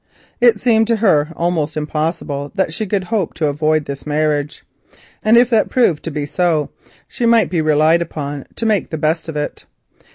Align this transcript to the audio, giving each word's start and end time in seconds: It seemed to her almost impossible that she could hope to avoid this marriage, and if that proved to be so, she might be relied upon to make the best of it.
It 0.41 0.59
seemed 0.59 0.87
to 0.87 0.95
her 0.95 1.27
almost 1.35 1.77
impossible 1.77 2.51
that 2.55 2.73
she 2.73 2.87
could 2.87 3.03
hope 3.03 3.35
to 3.35 3.45
avoid 3.45 3.85
this 3.85 4.03
marriage, 4.07 4.63
and 5.21 5.37
if 5.37 5.47
that 5.51 5.69
proved 5.69 6.01
to 6.05 6.09
be 6.09 6.25
so, 6.25 6.71
she 7.07 7.27
might 7.27 7.51
be 7.51 7.61
relied 7.61 8.01
upon 8.01 8.47
to 8.55 8.65
make 8.65 8.89
the 8.89 8.97
best 8.97 9.29
of 9.29 9.35
it. 9.35 9.67